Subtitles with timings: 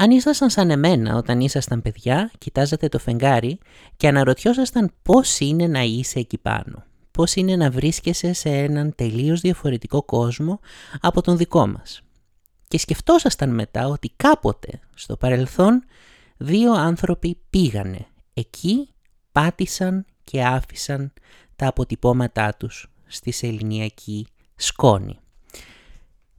[0.00, 3.58] Αν ήσασταν σαν εμένα όταν ήσασταν παιδιά, κοιτάζατε το φεγγάρι
[3.96, 6.84] και αναρωτιόσασταν πώς είναι να είσαι εκεί πάνω.
[7.10, 10.60] Πώς είναι να βρίσκεσαι σε έναν τελείως διαφορετικό κόσμο
[11.00, 12.02] από τον δικό μας.
[12.68, 15.84] Και σκεφτόσασταν μετά ότι κάποτε στο παρελθόν
[16.36, 18.88] δύο άνθρωποι πήγανε εκεί,
[19.32, 21.12] πάτησαν και άφησαν
[21.56, 24.26] τα αποτυπώματά τους στη σεληνιακή
[24.56, 25.18] σκόνη.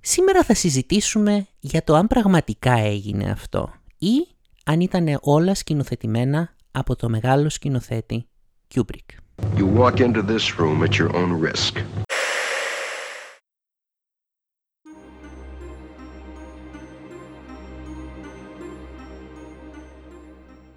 [0.01, 4.27] Σήμερα θα συζητήσουμε για το αν πραγματικά έγινε αυτό ή
[4.65, 8.27] αν ήταν όλα σκηνοθετημένα από το μεγάλο σκηνοθέτη
[8.75, 9.09] Kubrick.
[9.57, 11.83] You walk into this room at your own risk.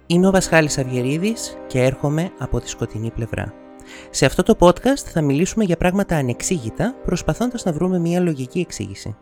[0.07, 3.62] Είμαι ο Βασχάλης Αυγερίδης και έρχομαι από τη σκοτεινή πλευρά.
[4.09, 9.15] Σε αυτό το podcast θα μιλήσουμε για πράγματα ανεξήγητα, προσπαθώντας να βρούμε μια λογική εξήγηση.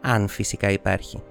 [0.00, 1.22] Αν φυσικά υπάρχει.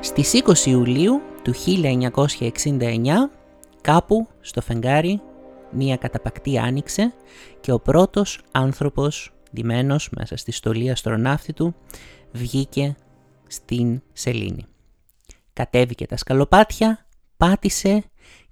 [0.00, 3.30] Στις 20 Ιουλίου του 1969,
[3.80, 5.20] κάπου στο φεγγάρι,
[5.70, 7.12] μία καταπακτή άνοιξε
[7.60, 11.74] και ο πρώτος άνθρωπος, ντυμένος μέσα στη στολή αστροναύτη του,
[12.32, 12.96] βγήκε
[13.46, 14.66] στην σελήνη.
[15.52, 17.06] Κατέβηκε τα σκαλοπάτια,
[17.36, 18.04] πάτησε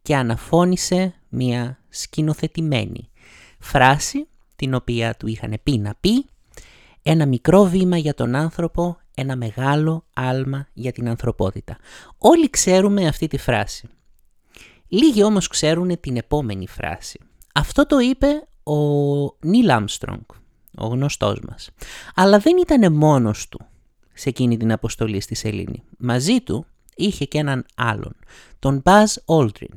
[0.03, 3.11] και αναφώνησε μία σκηνοθετημένη
[3.59, 6.25] φράση την οποία του είχαν πει να πει
[7.03, 11.77] ένα μικρό βήμα για τον άνθρωπο, ένα μεγάλο άλμα για την ανθρωπότητα.
[12.19, 13.89] Όλοι ξέρουμε αυτή τη φράση.
[14.89, 17.21] Λίγοι όμως ξέρουν την επόμενη φράση.
[17.55, 18.27] Αυτό το είπε
[18.63, 18.77] ο
[19.41, 20.25] Νίλ Άμστρονγκ,
[20.77, 21.71] ο γνωστός μας.
[22.15, 23.61] Αλλά δεν ήταν μόνος του
[24.13, 25.83] σε εκείνη την αποστολή στη Σελήνη.
[25.99, 28.17] Μαζί του είχε και έναν άλλον,
[28.59, 29.75] τον Buzz Aldrin.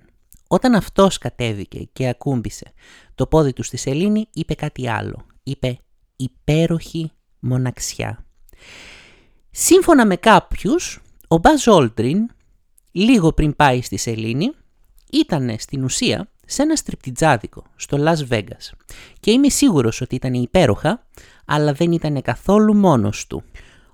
[0.54, 2.74] Όταν αυτός κατέβηκε και ακούμπησε
[3.16, 5.26] το πόδι του στη σελήνη, είπε κάτι άλλο.
[5.44, 5.78] Είπε
[6.16, 8.26] υπέροχη μοναξιά.
[9.52, 12.18] Σύμφωνα με κάποιους, ο Buzz Aldrin,
[12.92, 14.52] λίγο πριν πάει στη σελήνη,
[15.12, 18.72] ήταν στην ουσία σε ένα στριπτιτζάδικο στο Las Vegas
[19.20, 21.08] και είμαι σίγουρος ότι ήταν υπέροχα,
[21.46, 23.44] αλλά δεν ήταν καθόλου μόνος του.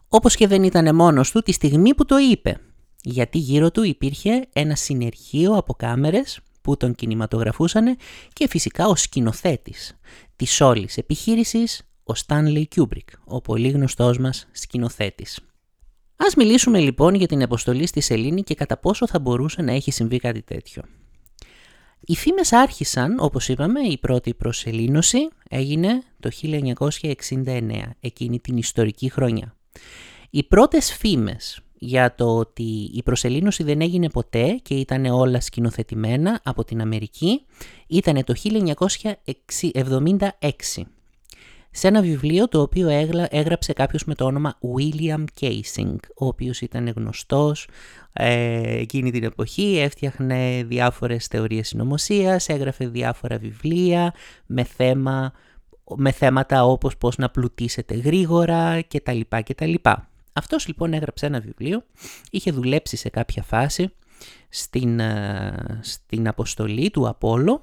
[0.08, 2.60] Όπως και δεν ήταν μόνος του τη στιγμή που το είπε
[3.02, 7.98] γιατί γύρω του υπήρχε ένα συνεργείο από κάμερες που τον κινηματογραφούσαν
[8.34, 9.98] και φυσικά ο σκηνοθέτης
[10.36, 15.40] της όλης επιχείρησης, ο Stanley Kubrick, ο πολύ γνωστός μας σκηνοθέτης.
[16.16, 19.92] Ας μιλήσουμε λοιπόν για την αποστολή στη Σελήνη και κατά πόσο θα μπορούσε να έχει
[19.92, 20.84] συμβεί κάτι τέτοιο.
[22.00, 29.56] Οι φήμες άρχισαν, όπως είπαμε, η πρώτη προσελήνωση έγινε το 1969, εκείνη την ιστορική χρονιά.
[30.30, 36.40] Οι πρώτες φήμες για το ότι η προσελήνωση δεν έγινε ποτέ και ήταν όλα σκηνοθετημένα
[36.44, 37.42] από την Αμερική
[37.88, 38.60] ήταν το 1976
[41.72, 42.88] σε ένα βιβλίο το οποίο
[43.30, 47.68] έγραψε κάποιος με το όνομα William Casing, ο οποίος ήταν γνωστός
[48.14, 54.14] ε, εκείνη την εποχή, έφτιαχνε διάφορες θεωρίες συνωμοσίας, έγραφε διάφορα βιβλία
[54.46, 55.32] με, θέμα,
[55.96, 59.20] με θέματα όπως πώς να πλουτίσετε γρήγορα κτλ.
[59.30, 59.74] κτλ.
[60.34, 61.84] Αυτός λοιπόν έγραψε ένα βιβλίο,
[62.32, 63.94] είχε δουλέψει σε κάποια φάση
[64.50, 67.62] στην, ε, στην αποστολή του Απόλλω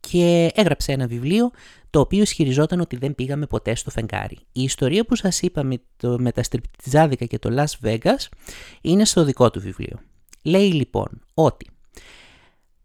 [0.00, 1.50] και έγραψε ένα βιβλίο
[1.90, 4.38] το οποίο ισχυριζόταν ότι δεν πήγαμε ποτέ στο φεγγάρι.
[4.52, 8.28] Η ιστορία που σας είπα με, το, με τα στριπτιζάδικα και το Las Vegas
[8.80, 10.00] είναι στο δικό του βιβλίο.
[10.42, 11.70] Λέει λοιπόν ότι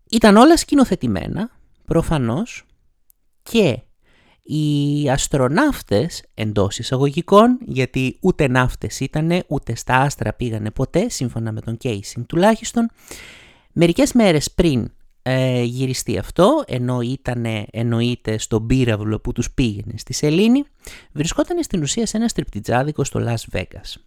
[0.09, 1.49] ήταν όλα σκηνοθετημένα,
[1.85, 2.65] προφανώς,
[3.43, 3.79] και
[4.47, 11.61] οι αστροναύτες εντός εισαγωγικών, γιατί ούτε ναύτες ήτανε, ούτε στα άστρα πήγανε ποτέ, σύμφωνα με
[11.61, 12.89] τον Casing τουλάχιστον,
[13.71, 14.91] μερικές μέρες πριν
[15.21, 20.63] ε, γυριστεί αυτό, ενώ ήταν εννοείται στον πύραυλο που τους πήγαινε στη Σελήνη,
[21.11, 24.01] βρισκόταν στην ουσία σε ένα στριπτιτζάδικο στο Las Vegas.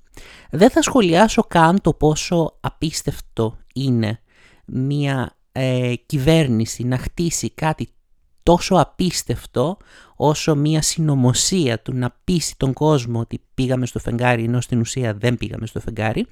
[0.50, 4.20] Δεν θα σχολιάσω καν το πόσο απίστευτο είναι
[4.66, 7.88] μια ε, κυβέρνηση να χτίσει κάτι
[8.42, 9.76] τόσο απίστευτο
[10.16, 15.14] όσο μια συνωμοσία του να πείσει τον κόσμο ότι πήγαμε στο φεγγάρι ενώ στην ουσία
[15.14, 16.26] δεν πήγαμε στο φεγγάρι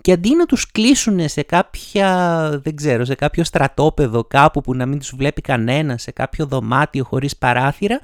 [0.00, 4.86] και αντί να τους κλείσουν σε κάποια, δεν ξέρω, σε κάποιο στρατόπεδο κάπου που να
[4.86, 8.00] μην τους βλέπει κανένας, σε κάποιο δωμάτιο χωρίς παράθυρα,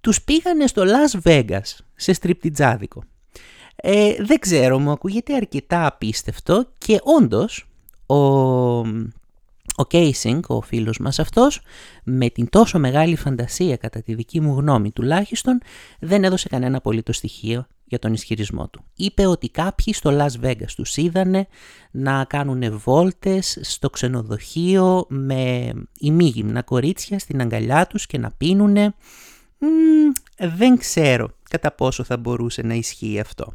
[0.00, 3.02] τους πήγανε στο Las Vegas, σε στριπτιτζάδικο.
[3.76, 7.66] Ε, δεν ξέρω, μου ακούγεται αρκετά απίστευτο και όντως
[8.06, 8.16] ο
[9.80, 11.60] ο Κέισινγκ, ο φίλος μας αυτός,
[12.04, 15.60] με την τόσο μεγάλη φαντασία κατά τη δική μου γνώμη τουλάχιστον,
[16.00, 18.84] δεν έδωσε κανένα απολύτως στοιχείο για τον ισχυρισμό του.
[18.94, 21.46] Είπε ότι κάποιοι στο Las Vegas τους είδανε
[21.90, 28.94] να κάνουν βόλτες στο ξενοδοχείο με ημίγυμνα κορίτσια στην αγκαλιά τους και να πίνουνε.
[30.36, 33.52] δεν ξέρω κατά πόσο θα μπορούσε να ισχύει αυτό.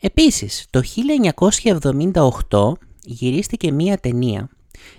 [0.00, 0.82] Επίσης, το
[2.50, 2.72] 1978
[3.02, 4.48] γυρίστηκε μία ταινία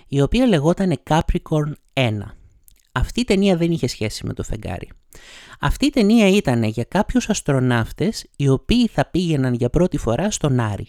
[0.08, 2.10] η οποία λεγόταν Capricorn 1.
[2.92, 4.90] Αυτή η ταινία δεν είχε σχέση με το φεγγάρι.
[5.60, 10.60] Αυτή η ταινία ήταν για κάποιους αστροναύτες οι οποίοι θα πήγαιναν για πρώτη φορά στον
[10.60, 10.86] Άρη.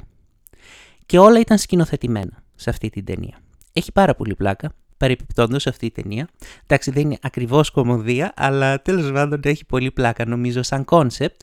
[1.05, 3.39] Και όλα ήταν σκηνοθετημένα σε αυτή την ταινία.
[3.73, 6.27] Έχει πάρα πολύ πλάκα, παρεπιπτόντως αυτή η ταινία.
[6.63, 11.41] Εντάξει δεν είναι ακριβώς κωμωδία, αλλά τέλος πάντων έχει πολύ πλάκα νομίζω σαν κόνσεπτ.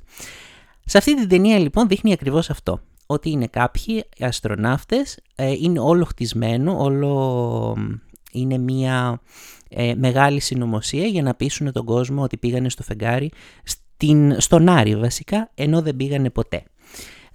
[0.84, 2.80] Σε αυτή την ταινία λοιπόν δείχνει ακριβώς αυτό.
[3.06, 7.76] Ότι είναι κάποιοι αστροναύτες, ε, είναι όλο χτισμένο, όλο
[8.32, 9.20] είναι μια
[9.68, 13.30] ε, μεγάλη συνωμοσία για να πείσουν τον κόσμο ότι πήγανε στο φεγγάρι,
[13.62, 16.62] στην, στον Άρη βασικά, ενώ δεν πήγανε ποτέ.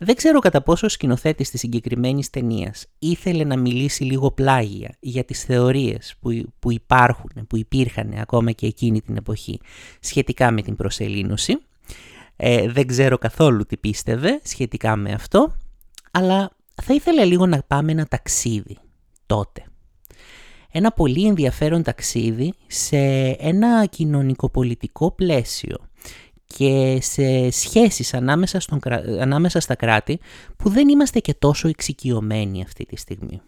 [0.03, 5.23] Δεν ξέρω κατά πόσο ο σκηνοθέτης της συγκεκριμένης ταινίας ήθελε να μιλήσει λίγο πλάγια για
[5.23, 9.59] τις θεωρίες που, που υπάρχουν, που υπήρχαν ακόμα και εκείνη την εποχή
[9.99, 11.57] σχετικά με την προσελήνωση.
[12.35, 15.55] Ε, δεν ξέρω καθόλου τι πίστευε σχετικά με αυτό,
[16.11, 16.51] αλλά
[16.83, 18.77] θα ήθελα λίγο να πάμε ένα ταξίδι
[19.25, 19.65] τότε
[20.71, 22.97] ένα πολύ ενδιαφέρον ταξίδι σε
[23.39, 25.77] ένα κοινωνικοπολιτικό πλαίσιο
[26.45, 28.79] και σε σχέσεις ανάμεσα, στον,
[29.19, 30.19] ανάμεσα στα κράτη
[30.57, 33.41] που δεν είμαστε και τόσο εξοικειωμένοι αυτή τη στιγμή.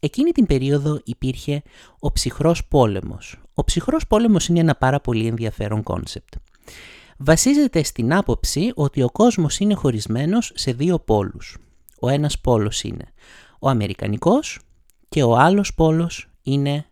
[0.00, 1.62] Εκείνη την περίοδο υπήρχε
[1.98, 3.42] ο ψυχρός πόλεμος.
[3.54, 6.34] Ο ψυχρός πόλεμος είναι ένα πάρα πολύ ενδιαφέρον κόνσεπτ.
[7.18, 11.58] Βασίζεται στην άποψη ότι ο κόσμος είναι χωρισμένος σε δύο πόλους.
[12.04, 13.04] Ο ένας πόλος είναι
[13.58, 14.60] ο Αμερικανικός
[15.08, 16.86] και ο άλλος πόλος είναι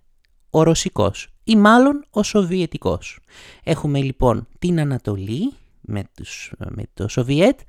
[0.51, 3.21] ο Ρωσικός ή μάλλον ο Σοβιετικός.
[3.65, 7.61] Έχουμε λοιπόν την Ανατολή με, τους, με το Σοβιέτ,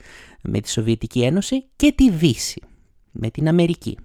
[0.42, 2.62] με τη Σοβιετική Ένωση και τη Δύση
[3.12, 3.98] με την Αμερική.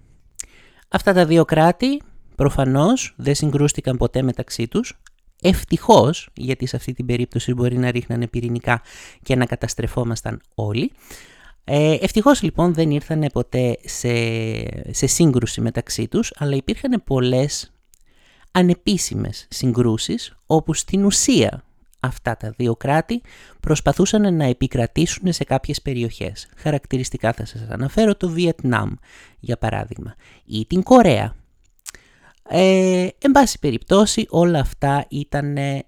[0.89, 2.01] Αυτά τα δύο κράτη
[2.35, 5.01] προφανώς δεν συγκρούστηκαν ποτέ μεταξύ τους.
[5.41, 8.81] Ευτυχώς, γιατί σε αυτή την περίπτωση μπορεί να ρίχνανε πυρηνικά
[9.23, 10.91] και να καταστρεφόμασταν όλοι.
[11.71, 14.09] Ε, ευτυχώς λοιπόν δεν ήρθαν ποτέ σε,
[14.93, 17.73] σε σύγκρουση μεταξύ τους, αλλά υπήρχαν πολλές
[18.51, 21.63] ανεπίσημες συγκρούσεις, όπου στην ουσία
[21.99, 23.21] αυτά τα δύο κράτη
[23.59, 26.49] προσπαθούσαν να επικρατήσουν σε κάποιες περιοχές.
[26.57, 28.93] Χαρακτηριστικά θα σας αναφέρω το Βιετνάμ,
[29.39, 30.15] για παράδειγμα,
[30.45, 31.35] ή την Κορέα.
[32.49, 35.83] Ε, εν πάση περιπτώσει όλα αυτά ήταν ε,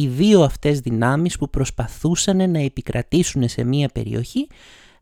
[0.00, 4.46] οι δύο αυτές δυνάμεις που προσπαθούσαν να επικρατήσουν σε μία περιοχή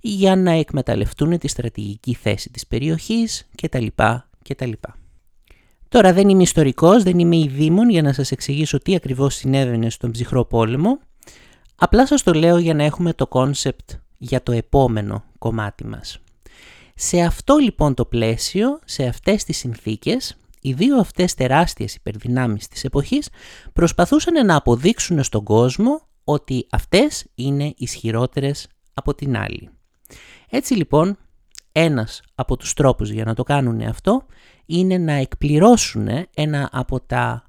[0.00, 3.86] για να εκμεταλλευτούν τη στρατηγική θέση της περιοχής κτλ.
[4.48, 4.70] κτλ.
[5.88, 10.10] Τώρα δεν είμαι ιστορικός, δεν είμαι ειδήμων για να σας εξηγήσω τι ακριβώς συνέβαινε στον
[10.10, 10.98] ψυχρό πόλεμο.
[11.76, 16.18] Απλά σας το λέω για να έχουμε το κόνσεπτ για το επόμενο κομμάτι μας.
[16.94, 22.84] Σε αυτό λοιπόν το πλαίσιο, σε αυτές τις συνθήκες, οι δύο αυτές τεράστιες υπερδυνάμεις της
[22.84, 23.28] εποχής
[23.72, 29.70] προσπαθούσαν να αποδείξουν στον κόσμο ότι αυτές είναι ισχυρότερες από την άλλη.
[30.50, 31.18] Έτσι λοιπόν,
[31.72, 34.22] ένας από τους τρόπους για να το κάνουν αυτό
[34.66, 37.44] είναι να εκπληρώσουν ένα από τα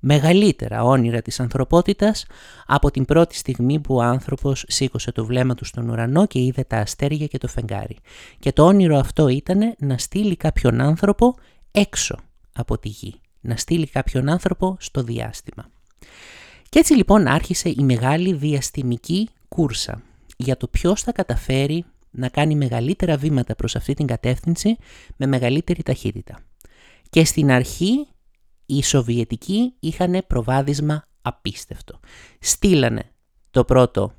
[0.00, 2.26] μεγαλύτερα όνειρα της ανθρωπότητας
[2.66, 6.64] από την πρώτη στιγμή που ο άνθρωπος σήκωσε το βλέμμα του στον ουρανό και είδε
[6.64, 7.96] τα αστέρια και το φεγγάρι.
[8.38, 11.34] Και το όνειρο αυτό ήταν να στείλει κάποιον άνθρωπο
[11.70, 12.16] έξω
[12.60, 15.70] από τη γη, να στείλει κάποιον άνθρωπο στο διάστημα.
[16.68, 20.02] Και έτσι λοιπόν άρχισε η μεγάλη διαστημική κούρσα
[20.36, 24.76] για το ποιος θα καταφέρει να κάνει μεγαλύτερα βήματα προς αυτή την κατεύθυνση
[25.16, 26.38] με μεγαλύτερη ταχύτητα.
[27.10, 28.06] Και στην αρχή
[28.66, 32.00] οι Σοβιετικοί είχαν προβάδισμα απίστευτο.
[32.40, 33.10] Στείλανε
[33.50, 34.12] το πρώτο,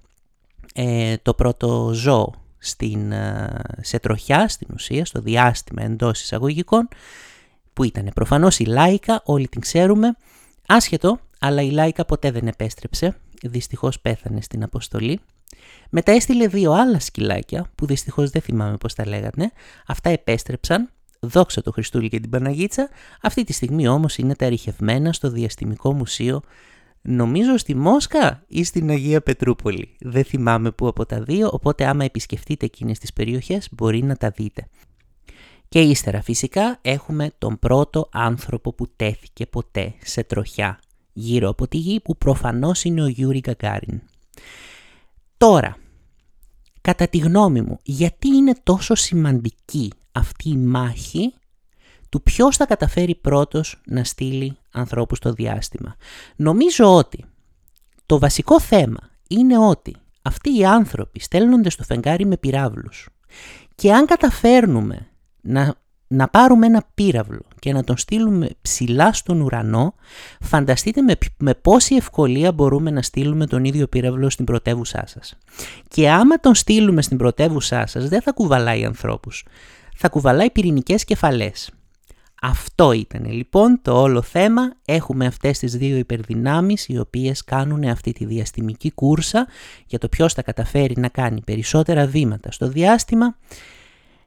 [0.74, 6.88] ε, το πρώτο ζώο στην, ε, σε τροχιά, στην ουσία, στο διάστημα εντός εισαγωγικών,
[7.74, 8.10] που ήταν.
[8.16, 10.16] Προφανώς η Λάικα, όλοι την ξέρουμε,
[10.68, 15.20] άσχετο, αλλά η Λάικα ποτέ δεν επέστρεψε, δυστυχώς πέθανε στην αποστολή.
[15.90, 19.52] Μετά έστειλε δύο άλλα σκυλάκια, που δυστυχώς δεν θυμάμαι πώς τα λέγανε,
[19.88, 22.90] αυτά επέστρεψαν, δόξα το Χριστούλη και την Παναγίτσα,
[23.22, 26.42] αυτή τη στιγμή όμως είναι ταριχευμένα στο Διαστημικό Μουσείο,
[27.02, 29.96] νομίζω στη Μόσκα ή στην Αγία Πετρούπολη.
[30.00, 34.30] Δεν θυμάμαι που από τα δύο, οπότε άμα επισκεφτείτε εκείνες τις περιοχές μπορεί να τα
[34.30, 34.68] δείτε.
[35.72, 40.80] Και ύστερα φυσικά έχουμε τον πρώτο άνθρωπο που τέθηκε ποτέ σε τροχιά
[41.14, 44.02] γύρω από τη γη που προφανώς είναι ο Γιούρι Γκαγκάριν.
[45.38, 45.78] Τώρα,
[46.82, 51.34] κατά τη γνώμη μου, γιατί είναι τόσο σημαντική αυτή η μάχη
[52.10, 55.96] του ποιος θα καταφέρει πρώτος να στείλει ανθρώπους στο διάστημα.
[56.36, 57.26] Νομίζω ότι
[58.06, 63.10] το βασικό θέμα είναι ότι αυτοί οι άνθρωποι στέλνονται στο φεγγάρι με πυράβλους
[63.76, 65.06] και αν καταφέρνουμε
[65.42, 65.76] να,
[66.08, 69.94] να πάρουμε ένα πύραυλο και να τον στείλουμε ψηλά στον ουρανό,
[70.42, 75.38] φανταστείτε με, με πόση ευκολία μπορούμε να στείλουμε τον ίδιο πύραυλο στην πρωτεύουσά σας.
[75.88, 79.46] Και άμα τον στείλουμε στην πρωτεύουσά σας, δεν θα κουβαλάει ανθρώπους.
[79.96, 81.72] Θα κουβαλάει πυρηνικές κεφαλές.
[82.44, 84.74] Αυτό ήταν λοιπόν το όλο θέμα.
[84.86, 89.48] Έχουμε αυτές τις δύο υπερδυνάμεις οι οποίες κάνουν αυτή τη διαστημική κούρσα
[89.88, 93.38] για το ποιος θα καταφέρει να κάνει περισσότερα βήματα στο διάστημα.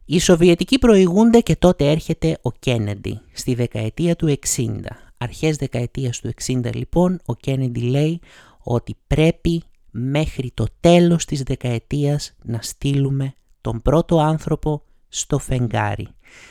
[0.06, 4.78] Οι Σοβιετικοί προηγούνται και τότε έρχεται ο Κένεντι στη δεκαετία του 60.
[5.18, 8.20] Αρχές δεκαετίας του 60 λοιπόν ο Κένεντι λέει
[8.58, 16.08] ότι πρέπει μέχρι το τέλος της δεκαετίας να στείλουμε τον πρώτο άνθρωπο στο φεγγάρι,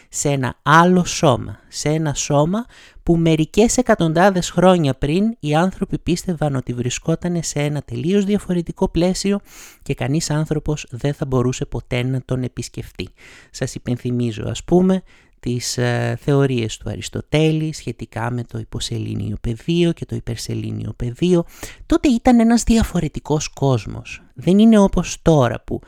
[0.10, 2.66] σε ένα άλλο σώμα, σε ένα σώμα
[3.04, 9.40] που μερικές εκατοντάδες χρόνια πριν οι άνθρωποι πίστευαν ότι βρισκόταν σε ένα τελείως διαφορετικό πλαίσιο
[9.82, 13.10] και κανείς άνθρωπος δεν θα μπορούσε ποτέ να τον επισκεφτεί.
[13.52, 15.04] Σας υπενθυμίζω ας πούμε
[15.40, 21.46] τις ε, θεωρίες του Αριστοτέλη σχετικά με το υποσελήνιο πεδίο και το υπερσελήνιο πεδίο.
[21.86, 24.24] Τότε ήταν ένας διαφορετικός κόσμος.
[24.34, 25.82] Δεν είναι όπως τώρα που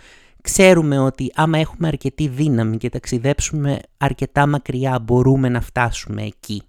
[0.46, 6.62] ξέρουμε ότι άμα έχουμε αρκετή δύναμη και ταξιδέψουμε αρκετά μακριά μπορούμε να φτάσουμε εκεί.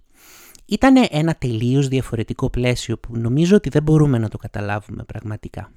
[0.65, 5.71] Ήταν ένα τελείως διαφορετικό πλαίσιο που νομίζω ότι δεν μπορούμε να το καταλάβουμε πραγματικά.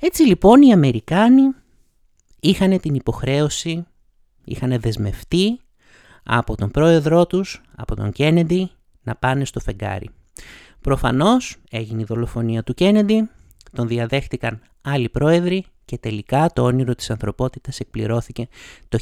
[0.00, 1.42] Έτσι λοιπόν οι Αμερικάνοι
[2.40, 3.86] είχαν την υποχρέωση,
[4.44, 5.60] είχαν δεσμευτεί
[6.22, 8.70] από τον πρόεδρό τους, από τον Κένεντι,
[9.02, 10.10] να πάνε στο φεγγάρι.
[10.80, 13.28] Προφανώς έγινε η δολοφονία του Κένεντι,
[13.72, 18.48] τον διαδέχτηκαν άλλοι πρόεδροι και τελικά το όνειρο της ανθρωπότητας εκπληρώθηκε
[18.88, 18.98] το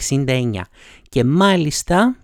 [0.00, 0.60] 1969
[1.08, 2.16] και μάλιστα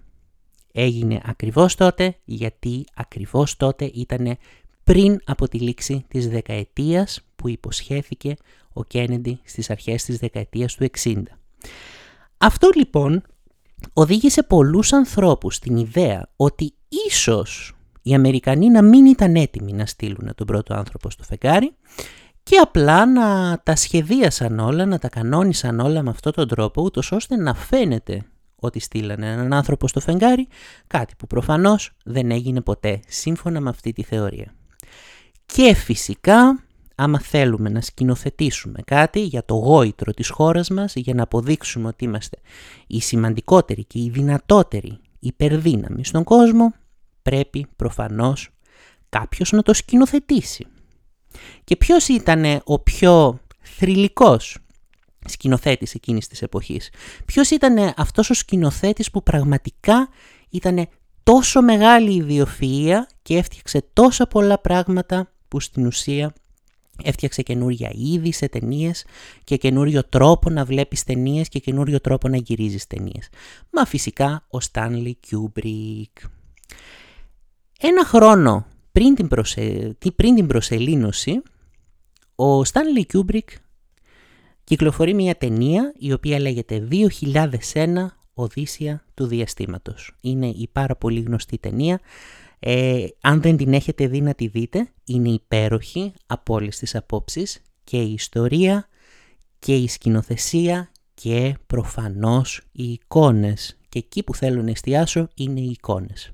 [0.73, 4.37] έγινε ακριβώς τότε γιατί ακριβώς τότε ήταν
[4.85, 8.35] πριν από τη λήξη της δεκαετίας που υποσχέθηκε
[8.73, 11.23] ο Κέννεντι στις αρχές της δεκαετίας του 60.
[12.39, 13.23] Αυτό λοιπόν
[13.93, 16.75] οδήγησε πολλούς ανθρώπους στην ιδέα ότι
[17.09, 21.75] ίσως οι Αμερικανοί να μην ήταν έτοιμοι να στείλουν τον πρώτο άνθρωπο στο φεγγάρι
[22.51, 27.13] και απλά να τα σχεδίασαν όλα, να τα κανόνισαν όλα με αυτόν τον τρόπο, ούτως
[27.13, 28.23] ώστε να φαίνεται
[28.57, 30.49] ότι στείλανε έναν άνθρωπο στο φεγγάρι,
[30.87, 34.55] κάτι που προφανώς δεν έγινε ποτέ, σύμφωνα με αυτή τη θεωρία.
[35.47, 36.65] Και φυσικά,
[36.95, 42.05] άμα θέλουμε να σκηνοθετήσουμε κάτι για το γόητρο της χώρας μας, για να αποδείξουμε ότι
[42.05, 42.39] είμαστε
[42.87, 46.73] οι σημαντικότεροι και οι δυνατότεροι υπερδύναμοι στον κόσμο,
[47.23, 48.51] πρέπει προφανώς
[49.09, 50.67] κάποιος να το σκηνοθετήσει.
[51.71, 54.59] Και ποιος ήταν ο πιο θρηλυκός
[55.27, 56.91] σκηνοθέτης εκείνης της εποχής;
[57.25, 60.09] Ποιος ήταν αυτός ο σκηνοθέτης που πραγματικά
[60.49, 60.89] ήταν
[61.23, 66.33] τόσο μεγάλη ιδιοφυΐα και έφτιαξε τόσα πολλά πράγματα που στην ουσία
[67.03, 69.05] έφτιαξε καινούρια είδη σε ταινίες
[69.45, 73.29] και καινούριο τρόπο να βλέπεις ταινίες και καινούριο τρόπο να γυρίζεις ταινίες.
[73.71, 76.29] Μα φυσικά ο Stanley Kubrick.
[77.81, 79.97] Ένα χρόνο πριν την, προσε...
[80.17, 81.43] πριν την προσελήνωση,
[82.41, 83.49] ο Stanley Kubrick
[84.65, 90.17] κυκλοφορεί μια ταινία η οποία λέγεται 2001 Οδύσσια του Διαστήματος.
[90.21, 92.01] Είναι η πάρα πολύ γνωστή ταινία.
[92.59, 97.63] Ε, αν δεν την έχετε δει να τη δείτε, είναι υπέροχη από όλες τις απόψεις
[97.85, 98.89] και η ιστορία
[99.59, 103.79] και η σκηνοθεσία και προφανώς οι εικόνες.
[103.89, 106.31] Και εκεί που θέλω να εστιάσω είναι οι εικόνες.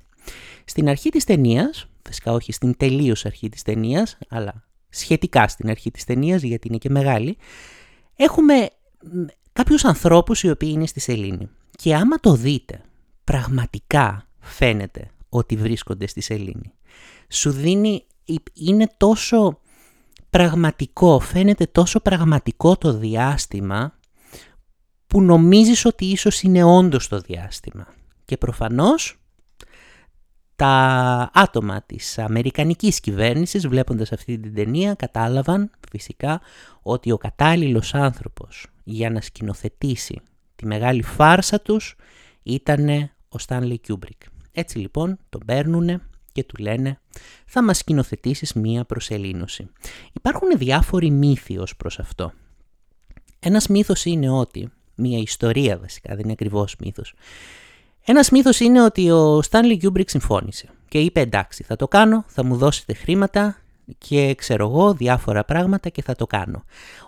[0.64, 4.66] Στην αρχή της ταινίας φυσικά όχι στην τελείως αρχή της ταινίας, αλλά
[4.98, 7.36] σχετικά στην αρχή της ταινίας, γιατί είναι και μεγάλη,
[8.16, 8.68] έχουμε
[9.52, 11.48] κάποιους ανθρώπους οι οποίοι είναι στη σελήνη.
[11.70, 12.80] Και άμα το δείτε,
[13.24, 16.72] πραγματικά φαίνεται ότι βρίσκονται στη σελήνη.
[17.28, 18.04] Σου δίνει,
[18.52, 19.60] είναι τόσο
[20.30, 23.98] πραγματικό, φαίνεται τόσο πραγματικό το διάστημα
[25.06, 27.86] που νομίζεις ότι ίσως είναι όντως το διάστημα.
[28.24, 29.20] Και προφανώς
[30.56, 36.40] τα άτομα της Αμερικανικής κυβέρνησης βλέποντας αυτή την ταινία κατάλαβαν φυσικά
[36.82, 40.20] ότι ο κατάλληλος άνθρωπος για να σκηνοθετήσει
[40.56, 41.96] τη μεγάλη φάρσα τους
[42.42, 44.22] ήταν ο Στάνλι Κιούμπρικ.
[44.52, 47.00] Έτσι λοιπόν τον παίρνουν και του λένε
[47.46, 49.68] θα μας σκηνοθετήσεις μία προσελήνωση.
[50.12, 52.32] Υπάρχουν διάφοροι μύθοι ως προς αυτό.
[53.38, 57.14] Ένας μύθος είναι ότι, μία ιστορία βασικά, δεν είναι ακριβώς μύθος,
[58.08, 62.44] ένας μύθος είναι ότι ο Stanley Kubrick συμφώνησε και είπε εντάξει θα το κάνω, θα
[62.44, 63.56] μου δώσετε χρήματα
[63.98, 66.64] και ξέρω εγώ διάφορα πράγματα και θα το κάνω.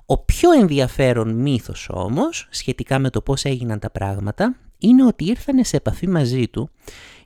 [0.06, 5.64] Ο πιο ενδιαφέρον μύθος όμως σχετικά με το πώς έγιναν τα πράγματα είναι ότι ήρθαν
[5.64, 6.70] σε επαφή μαζί του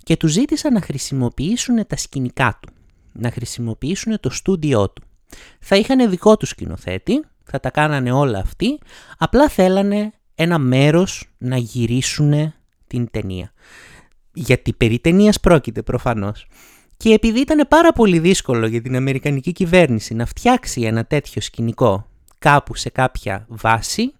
[0.02, 2.72] και του ζήτησαν να χρησιμοποιήσουν τα σκηνικά του,
[3.12, 5.02] να χρησιμοποιήσουν το στούντιό του.
[5.60, 8.78] Θα είχαν δικό του σκηνοθέτη, θα τα κάνανε όλα αυτοί,
[9.18, 12.54] απλά θέλανε ένα μέρος να γυρίσουν
[12.92, 13.52] την ταινία.
[14.34, 16.46] γιατί περί ταινίας πρόκειται προφανώς.
[16.96, 22.06] Και επειδή ήταν πάρα πολύ δύσκολο για την Αμερικανική κυβέρνηση να φτιάξει ένα τέτοιο σκηνικό
[22.38, 24.14] κάπου σε κάποια βάση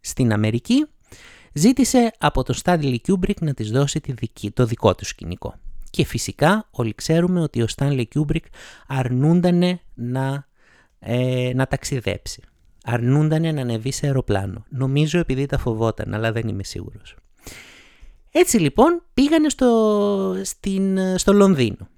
[0.00, 0.86] στην Αμερική,
[1.52, 5.54] ζήτησε από τον Stanley Kubrick να της δώσει τη δική, το δικό του σκηνικό.
[5.90, 8.46] Και φυσικά όλοι ξέρουμε ότι ο Stanley Kubrick
[8.86, 10.46] αρνούντανε να,
[10.98, 12.42] ε, να ταξιδέψει.
[12.84, 14.64] Αρνούντανε να ανεβεί σε αεροπλάνο.
[14.68, 17.16] Νομίζω επειδή τα φοβόταν, αλλά δεν είμαι σίγουρος.
[18.32, 21.88] Έτσι λοιπόν πήγανε στο, στην, στο Λονδίνο.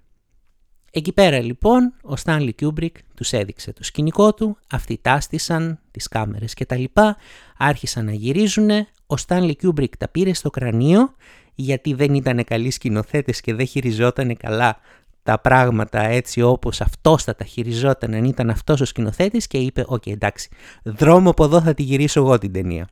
[0.93, 6.09] Εκεί πέρα λοιπόν ο Stanley Kubrick τους έδειξε το σκηνικό του, αυτοί τα 'στησαν τις
[6.09, 7.17] κάμερες και τα λοιπά,
[7.57, 11.15] άρχισαν να γυρίζουνε, ο Stanley Kubrick τα πήρε στο κρανίο
[11.55, 14.79] γιατί δεν ήταν καλοί σκηνοθέτες και δεν χειριζόταν καλά
[15.23, 19.85] τα πράγματα έτσι όπως αυτός θα τα χειριζόταν αν ήταν αυτός ο σκηνοθέτης και είπε
[19.87, 20.49] «OK εντάξει,
[20.83, 22.89] δρόμο από εδώ θα τη γυρίσω εγώ την ταινία».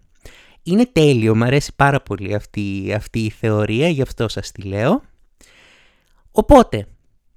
[0.63, 5.03] Είναι τέλειο, μου αρέσει πάρα πολύ αυτή, αυτή η θεωρία, γι' αυτό σας τη λέω.
[6.31, 6.87] Οπότε,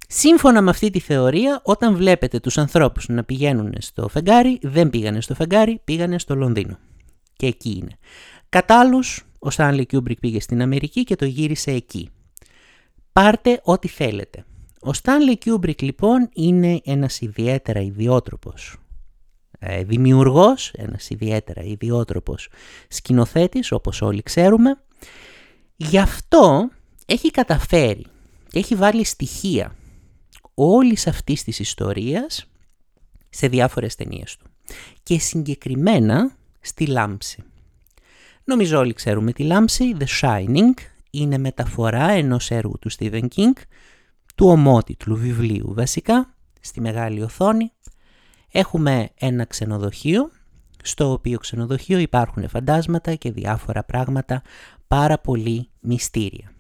[0.08, 5.22] σύμφωνα με αυτή τη θεωρία, όταν βλέπετε τους ανθρώπους να πηγαίνουν στο φεγγάρι, δεν πήγανε
[5.22, 6.78] στο φεγγάρι, πήγανε στο Λονδίνο.
[7.34, 7.98] Και εκεί είναι.
[8.50, 12.10] Κατά άλλους, ο Στάνλι Κιούμπρικ πήγε στην Αμερική και το γύρισε εκεί.
[13.14, 14.46] Πάρτε ό,τι θέλετε.
[14.80, 18.81] Ο Στάνλι Κιούμπρικ λοιπόν είναι ένας ιδιαίτερα ιδιότροπος
[19.64, 22.50] ε, δημιουργός, ένας ιδιαίτερα ιδιότροπος
[22.88, 24.82] σκηνοθέτης όπως όλοι ξέρουμε.
[25.76, 26.70] Γι' αυτό
[27.06, 28.06] έχει καταφέρει
[28.48, 29.76] και έχει βάλει στοιχεία
[30.54, 32.46] όλης αυτής της ιστορίας
[33.30, 34.46] σε διάφορες ταινίες του.
[35.04, 37.44] Και συγκεκριμένα στη Λάμψη.
[38.44, 40.74] Νομίζω όλοι ξέρουμε τη Λάμψη, The Shining,
[41.12, 43.62] είναι μεταφορά ενός έργου του Stephen King,
[44.36, 47.72] του ομότιτλου βιβλίου βασικά, στη μεγάλη οθόνη.
[48.52, 50.30] Έχουμε ένα ξενοδοχείο,
[50.84, 54.42] στο οποίο ξενοδοχείο υπάρχουν φαντάσματα και διάφορα πράγματα,
[54.88, 56.52] πάρα πολύ μυστήρια.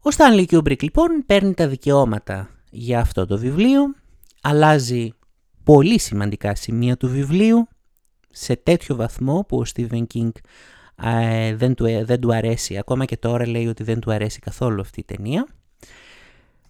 [0.00, 3.82] Ο Stanley Kubrick λοιπόν παίρνει τα δικαιώματα για αυτό το βιβλίο,
[4.42, 5.12] αλλάζει
[5.64, 7.68] πολύ σημαντικά σημεία του βιβλίου,
[8.30, 10.30] σε τέτοιο βαθμό που ο Stephen King
[11.02, 14.38] ε, δεν, του, ε, δεν του αρέσει, ακόμα και τώρα λέει ότι δεν του αρέσει
[14.38, 15.46] καθόλου αυτή η ταινία.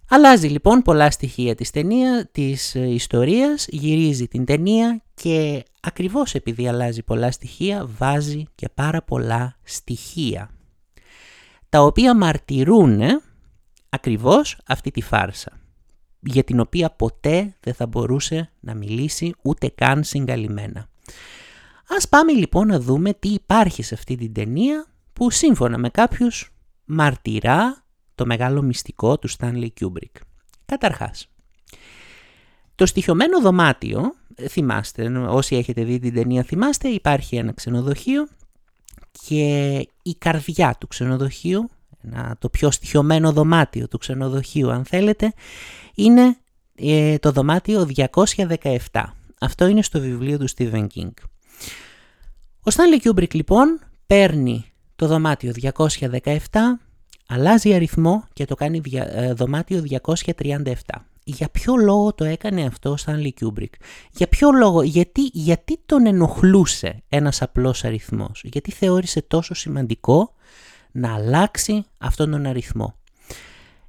[0.08, 6.68] Αλλάζει λοιπόν πολλά στοιχεία της ταινία, της ε, ιστορίας, γυρίζει την ταινία και ακριβώς επειδή
[6.68, 10.50] αλλάζει πολλά στοιχεία βάζει και πάρα πολλά στοιχεία
[11.68, 13.00] τα οποία μαρτυρούν
[13.88, 15.52] ακριβώς αυτή τη φάρσα
[16.20, 20.88] για την οποία ποτέ δεν θα μπορούσε να μιλήσει ούτε καν συγκαλυμμένα.
[21.96, 26.52] Ας πάμε λοιπόν να δούμε τι υπάρχει σε αυτή την ταινία που σύμφωνα με κάποιους
[26.84, 27.85] μαρτυρά
[28.16, 30.20] το μεγάλο μυστικό του Stanley Kubrick.
[30.66, 31.28] Καταρχάς,
[32.74, 34.14] το στοιχειωμένο δωμάτιο,
[34.48, 38.28] θυμάστε, όσοι έχετε δει την ταινία θυμάστε, υπάρχει ένα ξενοδοχείο
[39.26, 41.70] και η καρδιά του ξενοδοχείου,
[42.38, 45.32] το πιο στοιχειωμένο δωμάτιο του ξενοδοχείου αν θέλετε,
[45.94, 46.36] είναι
[46.74, 48.76] ε, το δωμάτιο 217.
[49.40, 51.12] Αυτό είναι στο βιβλίο του Stephen King.
[52.60, 56.38] Ο Stanley Kubrick λοιπόν παίρνει το δωμάτιο 217,
[57.26, 60.72] αλλάζει αριθμό και το κάνει ε, δωμάτιο 237.
[61.24, 63.72] Για ποιο λόγο το έκανε αυτό ο Stanley Kubrick;
[64.12, 70.34] Για ποιο λόγο, γιατί, γιατί τον ενοχλούσε ένας απλός αριθμός; Γιατί θεώρησε τόσο σημαντικό
[70.92, 72.94] να αλλάξει αυτόν τον αριθμό;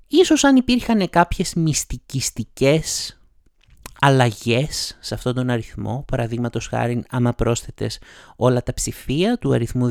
[0.08, 3.17] Ίσως αν υπήρχαν κάποιες μυστικιστικές
[4.00, 8.00] αλλαγές σε αυτόν τον αριθμό, παραδείγματος χάρη άμα πρόσθετες
[8.36, 9.88] όλα τα ψηφία του αριθμού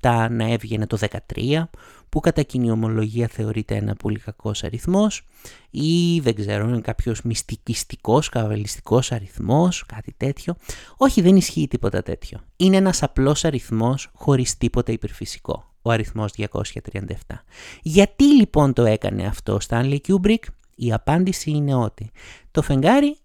[0.00, 0.98] 237 να έβγαινε το
[1.36, 1.68] 13,
[2.08, 5.26] που κατά κοινή ομολογία θεωρείται ένα πολύ κακός αριθμός,
[5.70, 10.54] ή δεν ξέρω, είναι κάποιος μυστικιστικός, καβαλιστικός αριθμός, κάτι τέτοιο.
[10.96, 12.38] Όχι, δεν ισχύει τίποτα τέτοιο.
[12.56, 17.44] Είναι ένας απλός αριθμός χωρίς τίποτα υπερφυσικό, ο αριθμός 237.
[17.82, 20.44] Γιατί λοιπόν το έκανε αυτό ο Stanley Kubrick,
[20.80, 22.10] η απάντηση είναι ότι
[22.50, 23.16] το φεγγάρι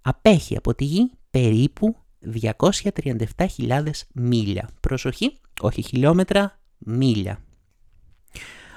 [0.00, 1.96] απέχει από τη γη περίπου
[2.42, 3.82] 237.000
[4.14, 4.68] μίλια.
[4.80, 7.38] Προσοχή, όχι χιλιόμετρα, μίλια.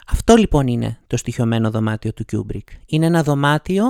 [0.08, 2.70] Αυτό λοιπόν είναι το στοιχειωμένο δωμάτιο του Kubrick.
[2.86, 3.84] Είναι ένα δωμάτιο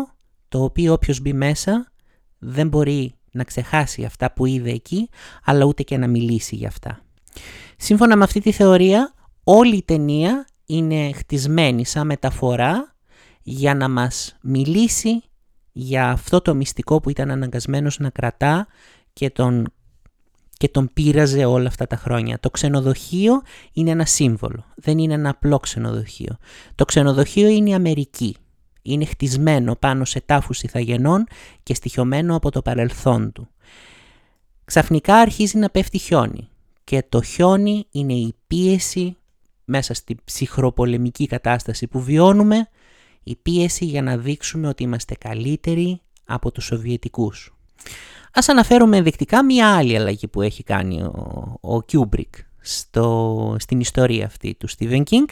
[0.47, 1.91] το οποίο όποιος μπει μέσα
[2.37, 5.09] δεν μπορεί να ξεχάσει αυτά που είδε εκεί,
[5.43, 7.01] αλλά ούτε και να μιλήσει για αυτά.
[7.77, 12.94] Σύμφωνα με αυτή τη θεωρία, όλη η ταινία είναι χτισμένη σαν μεταφορά
[13.47, 15.21] για να μας μιλήσει
[15.71, 18.67] για αυτό το μυστικό που ήταν αναγκασμένος να κρατά
[19.13, 19.73] και τον,
[20.57, 22.39] και τον πείραζε όλα αυτά τα χρόνια.
[22.39, 23.41] Το ξενοδοχείο
[23.73, 26.37] είναι ένα σύμβολο, δεν είναι ένα απλό ξενοδοχείο.
[26.75, 28.35] Το ξενοδοχείο είναι η Αμερική.
[28.81, 31.25] Είναι χτισμένο πάνω σε τάφους ηθαγενών
[31.63, 33.47] και στοιχειωμένο από το παρελθόν του.
[34.65, 36.49] Ξαφνικά αρχίζει να πέφτει χιόνι
[36.83, 39.17] και το χιόνι είναι η πίεση
[39.65, 42.69] μέσα στη ψυχροπολεμική κατάσταση που βιώνουμε,
[43.27, 47.55] η πίεση για να δείξουμε ότι είμαστε καλύτεροι από τους Σοβιετικούς.
[48.33, 51.83] Ας αναφέρουμε ενδεικτικά μία άλλη αλλαγή που έχει κάνει ο, ο
[52.59, 55.25] στο, στην ιστορία αυτή του Stephen King,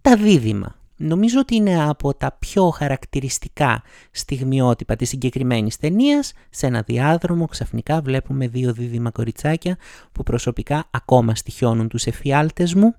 [0.00, 0.78] τα δίδυμα.
[0.96, 6.32] Νομίζω ότι είναι από τα πιο χαρακτηριστικά στιγμιότυπα της συγκεκριμένης ταινίας.
[6.50, 9.76] Σε ένα διάδρομο ξαφνικά βλέπουμε δύο δίδυμα κοριτσάκια
[10.12, 12.94] που προσωπικά ακόμα στοιχειώνουν τους εφιάλτες μου.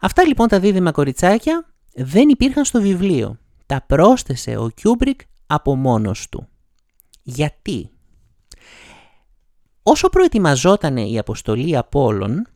[0.00, 3.38] Αυτά λοιπόν τα δίδυμα κοριτσάκια δεν υπήρχαν στο βιβλίο.
[3.70, 6.48] Τα πρόσθεσε ο Κιούμπρικ από μόνος του.
[7.22, 7.90] Γιατί;
[9.82, 12.46] Όσο προετοιμαζόταν η αποστολή Απόλλων,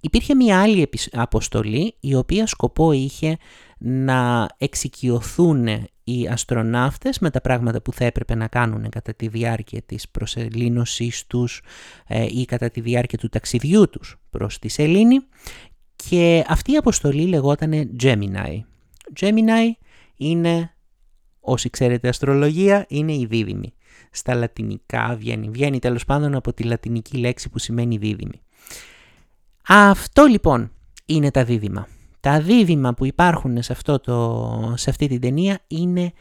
[0.00, 3.36] υπήρχε μια άλλη αποστολή η οποία σκοπό είχε
[3.78, 5.66] να εξοικειωθούν
[6.04, 11.26] οι αστροναύτες με τα πράγματα που θα έπρεπε να κάνουν κατά τη διάρκεια της προσελήνωσής
[11.26, 11.62] τους
[12.06, 15.20] ε, ή κατά τη διάρκεια του ταξιδιού τους προς τη Σελήνη
[16.08, 18.60] και αυτή η αποστολή λεγόταν Gemini.
[19.20, 19.87] Gemini
[20.18, 20.74] είναι,
[21.40, 23.72] όσοι ξέρετε αστρολογία, είναι η δίδυμη.
[24.10, 28.40] Στα λατινικά βγαίνει, βγαίνει τέλος πάντων από τη λατινική λέξη που σημαίνει δίδυμη.
[29.68, 30.72] Αυτό λοιπόν
[31.06, 31.88] είναι τα δίδυμα.
[32.20, 36.12] Τα δίδυμα που υπάρχουν σε, αυτό το, σε αυτή την ταινία είναι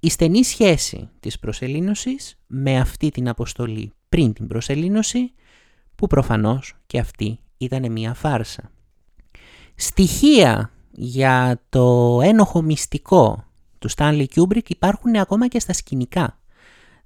[0.00, 5.32] η στενή σχέση της προσελήνωσης με αυτή την αποστολή πριν την προσελήνωση
[5.94, 8.70] που προφανώς και αυτή ήταν μια φάρσα.
[9.74, 13.44] Στοιχεία για το ένοχο μυστικό
[13.78, 16.38] του Stanley Kubrick υπάρχουν ακόμα και στα σκηνικά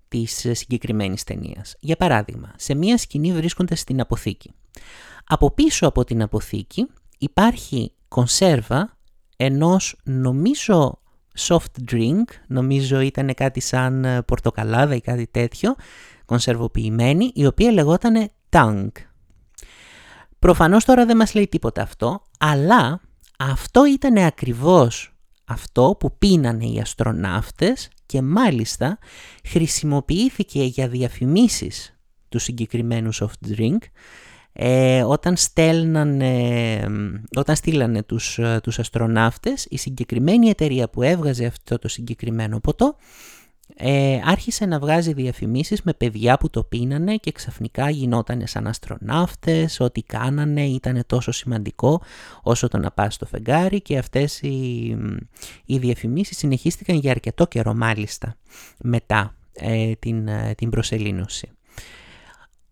[0.08, 1.76] της συγκεκριμένης ταινίας.
[1.80, 4.52] Για παράδειγμα, σε μία σκηνή βρίσκονται στην αποθήκη.
[5.26, 6.86] Από πίσω από την αποθήκη
[7.18, 8.98] υπάρχει κονσέρβα
[9.36, 10.98] ενός νομίζω
[11.38, 15.74] soft drink, νομίζω ήταν κάτι σαν ε, πορτοκαλάδα ή κάτι τέτοιο,
[16.24, 18.88] κονσερβοποιημένη, η οποία λεγόταν Tang.
[20.38, 23.00] Προφανώς τώρα δεν μας λέει τίποτα αυτό, αλλά
[23.42, 28.98] αυτό ήταν ακριβώς αυτό που πίνανε οι αστροναύτες και μάλιστα
[29.44, 31.98] χρησιμοποιήθηκε για διαφημίσεις
[32.28, 33.78] του συγκεκριμένου soft drink
[34.52, 36.84] ε, όταν, στέλνανε,
[37.36, 42.96] όταν στείλανε τους, ε, τους αστροναύτες, η συγκεκριμένη εταιρεία που έβγαζε αυτό το συγκεκριμένο ποτό
[43.76, 49.80] ε, άρχισε να βγάζει διαφημίσεις με παιδιά που το πίνανε και ξαφνικά γινότανε σαν αστροναύτες,
[49.80, 52.02] ό,τι κάνανε ήταν τόσο σημαντικό
[52.42, 54.96] όσο το να πας στο φεγγάρι και αυτές οι,
[55.64, 58.36] οι διαφημίσεις συνεχίστηκαν για αρκετό καιρό μάλιστα
[58.80, 61.50] μετά ε, την, ε, την προσελήνωση.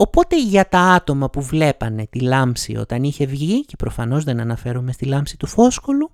[0.00, 4.92] Οπότε για τα άτομα που βλέπανε τη λάμψη όταν είχε βγει, και προφανώς δεν αναφέρομαι
[4.92, 6.11] στη λάμψη του φόσκολου,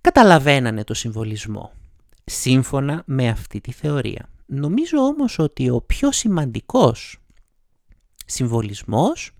[0.00, 1.72] καταλαβαίνανε το συμβολισμό,
[2.24, 4.28] σύμφωνα με αυτή τη θεωρία.
[4.46, 7.18] Νομίζω όμως ότι ο πιο σημαντικός
[8.26, 9.30] συμβολισμός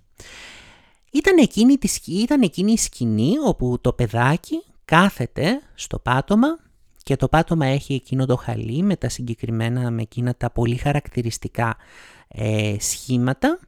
[1.12, 6.59] ήταν εκείνη, ήταν εκείνη η σκηνή όπου το παιδάκι κάθεται στο πάτωμα
[7.03, 11.77] και το πάτωμα έχει εκείνο το χαλί με τα συγκεκριμένα, με εκείνα τα πολύ χαρακτηριστικά
[12.29, 13.59] ε, σχήματα.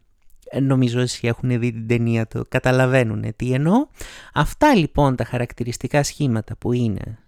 [0.50, 3.86] Ε, νομίζω όσοι έχουν δει την ταινία το καταλαβαίνουν τι εννοώ.
[4.34, 7.18] Αυτά λοιπόν τα χαρακτηριστικά σχήματα που είναι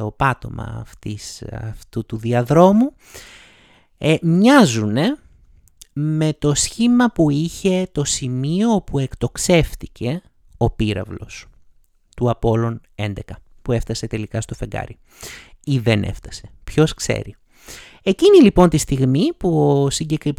[0.00, 2.92] στο πάτωμα αυτής, αυτού του διαδρόμου
[3.98, 4.96] ε, μοιάζουν
[5.92, 10.22] με το σχήμα που είχε το σημείο όπου εκτοξεύτηκε
[10.56, 11.46] ο πύραυλος
[12.16, 13.12] του Απόλλων 11
[13.62, 14.98] που έφτασε τελικά στο φεγγάρι
[15.64, 16.50] ή δεν έφτασε.
[16.64, 17.36] Ποιος ξέρει.
[18.02, 19.88] Εκείνη λοιπόν τη στιγμή που,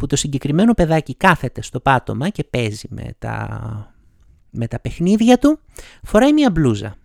[0.06, 3.94] το συγκεκριμένο παιδάκι κάθεται στο πάτωμα και παίζει με τα,
[4.50, 5.58] με τα παιχνίδια του,
[6.02, 6.96] φοράει μια μπλούζα.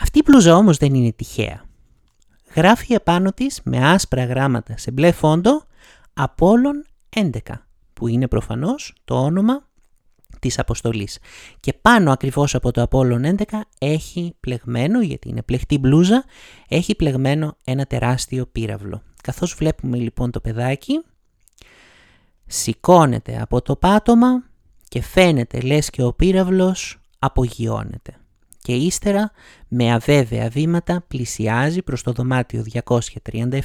[0.00, 1.70] Αυτή η μπλούζα όμως δεν είναι τυχαία.
[2.54, 5.62] Γράφει επάνω της με άσπρα γράμματα σε μπλε φόντο
[6.14, 6.84] Απόλλων
[7.16, 7.28] 11,
[7.92, 9.66] που είναι προφανώς το όνομα
[10.38, 11.18] της αποστολής.
[11.60, 16.24] Και πάνω ακριβώς από το Απόλλων 11 έχει πλεγμένο, γιατί είναι πλεχτή μπλούζα,
[16.68, 19.02] έχει πλεγμένο ένα τεράστιο πύραυλο.
[19.22, 21.02] Καθώς βλέπουμε λοιπόν το παιδάκι,
[22.46, 24.44] σηκώνεται από το πάτωμα
[24.88, 28.16] και φαίνεται λες και ο πύραυλος απογειώνεται.
[28.62, 29.30] Και ύστερα
[29.68, 33.60] με αβέβαια βήματα πλησιάζει προς το δωμάτιο 237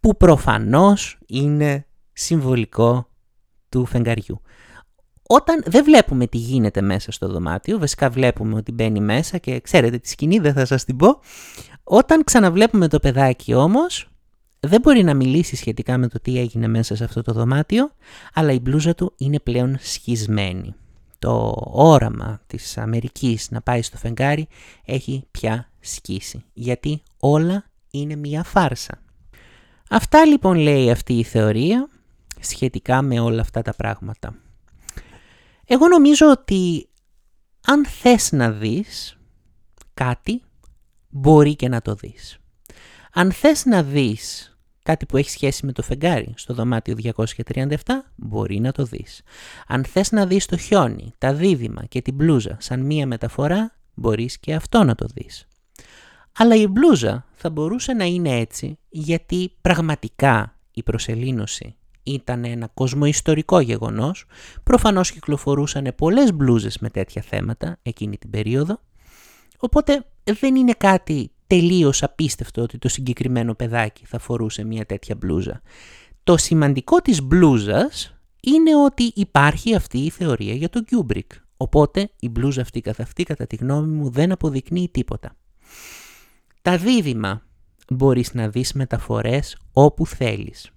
[0.00, 3.08] που προφανώς είναι συμβολικό
[3.68, 4.40] του φεγγαριού.
[5.30, 9.98] Όταν δεν βλέπουμε τι γίνεται μέσα στο δωμάτιο, βασικά βλέπουμε ότι μπαίνει μέσα και ξέρετε
[9.98, 11.20] τη σκηνή δεν θα σας την πω,
[11.84, 14.08] όταν ξαναβλέπουμε το παιδάκι όμως,
[14.60, 17.90] δεν μπορεί να μιλήσει σχετικά με το τι έγινε μέσα σε αυτό το δωμάτιο,
[18.34, 20.74] αλλά η μπλούζα του είναι πλέον σχισμένη.
[21.18, 24.48] Το όραμα της Αμερικής να πάει στο φεγγάρι
[24.84, 28.98] έχει πια σκίσει, γιατί όλα είναι μια φάρσα.
[29.90, 31.88] Αυτά λοιπόν λέει αυτή η θεωρία
[32.40, 34.34] σχετικά με όλα αυτά τα πράγματα.
[35.64, 36.88] Εγώ νομίζω ότι
[37.66, 39.18] αν θες να δεις
[39.94, 40.42] κάτι,
[41.08, 42.38] μπορεί και να το δεις.
[43.12, 44.52] Αν θες να δεις
[44.88, 47.76] κάτι που έχει σχέση με το φεγγάρι στο δωμάτιο 237,
[48.16, 49.22] μπορεί να το δεις.
[49.66, 54.38] Αν θες να δεις το χιόνι, τα δίδυμα και την μπλούζα σαν μία μεταφορά, μπορείς
[54.38, 55.46] και αυτό να το δεις.
[56.36, 63.60] Αλλά η μπλούζα θα μπορούσε να είναι έτσι γιατί πραγματικά η προσελήνωση ήταν ένα κοσμοϊστορικό
[63.60, 64.24] γεγονός.
[64.62, 68.80] Προφανώς κυκλοφορούσαν πολλές μπλούζες με τέτοια θέματα εκείνη την περίοδο.
[69.58, 70.04] Οπότε
[70.40, 75.60] δεν είναι κάτι τελείως απίστευτο ότι το συγκεκριμένο παιδάκι θα φορούσε μια τέτοια μπλούζα.
[76.24, 81.32] Το σημαντικό της μπλούζας είναι ότι υπάρχει αυτή η θεωρία για τον Κιούμπρικ.
[81.56, 85.36] Οπότε η μπλούζα αυτή καθ' αυτή κατά τη γνώμη μου δεν αποδεικνύει τίποτα.
[86.62, 87.42] Τα δίδυμα
[87.88, 90.70] μπορείς να δεις μεταφορές όπου θέλεις.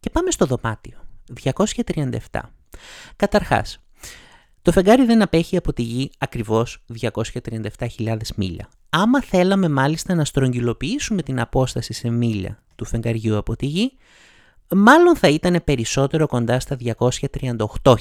[0.00, 0.98] Και πάμε στο δωμάτιο.
[1.42, 2.40] 237.
[3.16, 3.83] Καταρχάς,
[4.64, 8.68] το φεγγάρι δεν απέχει από τη γη ακριβώς 237.000 μίλια.
[8.90, 13.92] Άμα θέλαμε μάλιστα να στρογγυλοποιήσουμε την απόσταση σε μίλια του φεγγαριού από τη γη,
[14.74, 17.94] μάλλον θα ήταν περισσότερο κοντά στα 238.000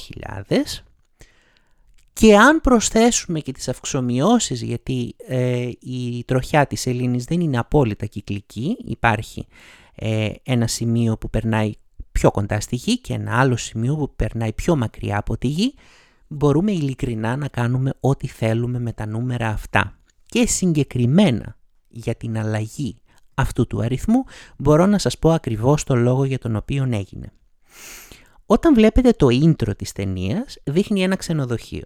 [2.14, 8.06] και αν προσθέσουμε και τις αυξομοιώσεις, γιατί ε, η τροχιά της Ελλήνης δεν είναι απόλυτα
[8.06, 9.48] κυκλική, υπάρχει
[9.96, 11.72] ε, ένα σημείο που περνάει
[12.12, 15.74] πιο κοντά στη γη και ένα άλλο σημείο που περνάει πιο μακριά από τη γη,
[16.34, 19.98] μπορούμε ειλικρινά να κάνουμε ό,τι θέλουμε με τα νούμερα αυτά.
[20.26, 22.96] Και συγκεκριμένα για την αλλαγή
[23.34, 24.24] αυτού του αριθμού
[24.58, 27.32] μπορώ να σας πω ακριβώς το λόγο για τον οποίο έγινε.
[28.46, 31.84] Όταν βλέπετε το intro της ταινίας δείχνει ένα ξενοδοχείο.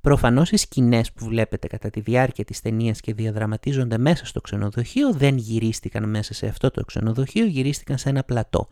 [0.00, 5.12] Προφανώς οι σκηνές που βλέπετε κατά τη διάρκεια της ταινίας και διαδραματίζονται μέσα στο ξενοδοχείο
[5.12, 8.68] δεν γυρίστηκαν μέσα σε αυτό το ξενοδοχείο, γυρίστηκαν σε ένα πλατό.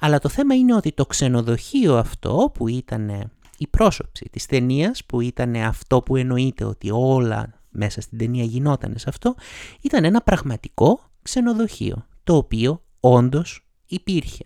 [0.00, 5.20] Αλλά το θέμα είναι ότι το ξενοδοχείο αυτό που ήταν η πρόσωψη της ταινίας, που
[5.20, 9.34] ήταν αυτό που εννοείται ότι όλα μέσα στην ταινία γινόταν σε αυτό,
[9.80, 14.44] ήταν ένα πραγματικό ξενοδοχείο, το οποίο όντως υπήρχε.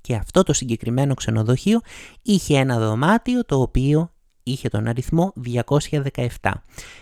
[0.00, 1.80] Και αυτό το συγκεκριμένο ξενοδοχείο
[2.22, 4.10] είχε ένα δωμάτιο το οποίο
[4.42, 5.32] είχε τον αριθμό
[6.40, 6.52] 217.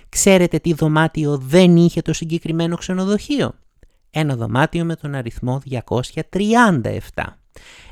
[0.08, 3.52] Ξέρετε τι δωμάτιο δεν είχε το συγκεκριμένο ξενοδοχείο;
[4.10, 5.62] Ένα δωμάτιο με τον αριθμό
[6.30, 7.00] 237.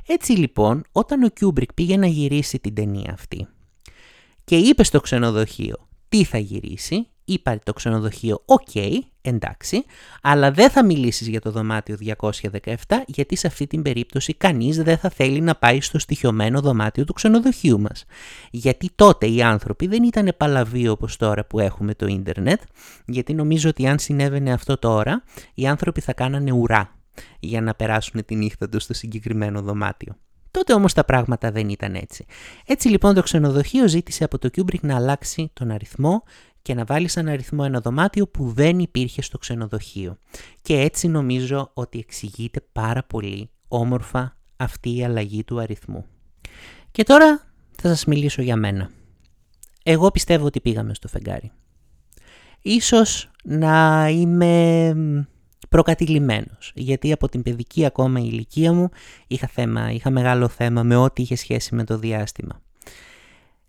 [0.06, 3.46] Έτσι λοιπόν, όταν ο Κιούμπρικ πήγε να γυρίσει την ταινία αυτή
[4.44, 8.68] και είπε στο ξενοδοχείο τι θα γυρίσει, είπε το ξενοδοχείο «OK,
[9.20, 9.84] εντάξει,
[10.22, 12.74] αλλά δεν θα μιλήσεις για το δωμάτιο 217
[13.06, 17.12] γιατί σε αυτή την περίπτωση κανείς δεν θα θέλει να πάει στο στοιχειωμένο δωμάτιο του
[17.12, 18.04] ξενοδοχείου μας.
[18.50, 22.60] Γιατί τότε οι άνθρωποι δεν ήταν παλαβοί όπως τώρα που έχουμε το ίντερνετ,
[23.06, 25.22] γιατί νομίζω ότι αν συνέβαινε αυτό τώρα,
[25.54, 27.01] οι άνθρωποι θα κάνανε ουρά
[27.40, 30.16] για να περάσουν τη νύχτα τους στο συγκεκριμένο δωμάτιο.
[30.50, 32.24] Τότε όμως τα πράγματα δεν ήταν έτσι.
[32.66, 36.22] Έτσι λοιπόν το ξενοδοχείο ζήτησε από το Kubrick να αλλάξει τον αριθμό
[36.62, 40.16] και να βάλει σαν αριθμό ένα δωμάτιο που δεν υπήρχε στο ξενοδοχείο.
[40.62, 46.04] Και έτσι νομίζω ότι εξηγείται πάρα πολύ όμορφα αυτή η αλλαγή του αριθμού.
[46.90, 48.90] Και τώρα θα σας μιλήσω για μένα.
[49.82, 51.52] Εγώ πιστεύω ότι πήγαμε στο φεγγάρι.
[52.62, 55.26] Ίσως να είμαι
[55.72, 58.88] προκατηλημένος, γιατί από την παιδική ακόμα ηλικία μου
[59.26, 62.60] είχα, θέμα, είχα μεγάλο θέμα με ό,τι είχε σχέση με το διάστημα.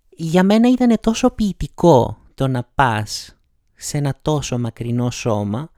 [0.10, 3.36] Για μένα ήταν τόσο ποιητικό το να πας
[3.76, 5.70] σε ένα τόσο μακρινό σώμα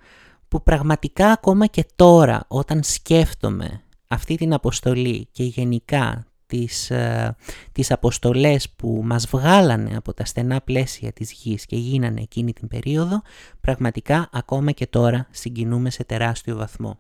[0.48, 7.36] που πραγματικά ακόμα και τώρα όταν σκέφτομαι αυτή την αποστολή και γενικά τις, ε,
[7.72, 12.68] τις αποστολές που μας βγάλανε από τα στενά πλαίσια της γης και γίνανε εκείνη την
[12.68, 13.22] περίοδο,
[13.62, 17.00] πραγματικά ακόμα και τώρα συγκινούμε σε τεράστιο βαθμό.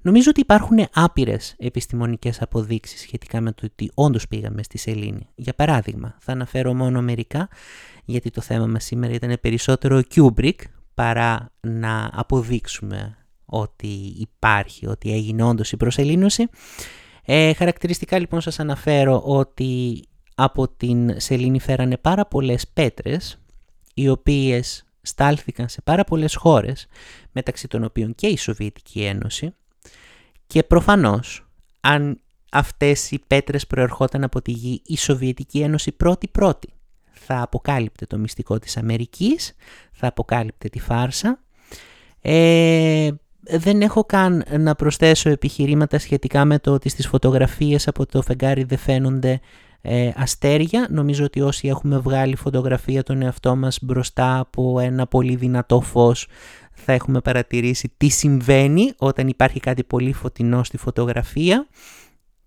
[0.00, 5.28] Νομίζω ότι υπάρχουν άπειρες επιστημονικές αποδείξεις σχετικά με το ότι όντως πήγαμε στη Σελήνη.
[5.34, 7.48] Για παράδειγμα, θα αναφέρω μόνο μερικά,
[8.04, 10.58] γιατί το θέμα μας σήμερα ήταν περισσότερο Kubrick
[10.94, 16.48] παρά να αποδείξουμε ότι υπάρχει, ότι έγινε όντως η προσελήνωση.
[17.28, 20.02] Ε, χαρακτηριστικά λοιπόν σας αναφέρω ότι
[20.34, 23.38] από την Σελήνη φέρανε πάρα πολλές πέτρες,
[23.94, 26.86] οι οποίες στάλθηκαν σε πάρα πολλές χώρες,
[27.32, 29.54] μεταξύ των οποίων και η Σοβιετική Ένωση,
[30.46, 31.48] και προφανώς,
[31.80, 36.68] αν αυτές οι πέτρες προερχόταν από τη γη, η Σοβιετική Ένωση πρώτη-πρώτη
[37.10, 39.54] θα αποκάλυπτε το μυστικό της Αμερικής,
[39.92, 41.40] θα αποκάλυπτε τη φάρσα.
[42.20, 43.10] Ε,
[43.48, 48.64] δεν έχω καν να προσθέσω επιχειρήματα σχετικά με το ότι στις φωτογραφίες από το φεγγάρι
[48.64, 49.40] δεν φαίνονται
[49.80, 50.86] ε, αστέρια.
[50.90, 56.28] Νομίζω ότι όσοι έχουμε βγάλει φωτογραφία τον εαυτό μας μπροστά από ένα πολύ δυνατό φως
[56.72, 61.66] θα έχουμε παρατηρήσει τι συμβαίνει όταν υπάρχει κάτι πολύ φωτεινό στη φωτογραφία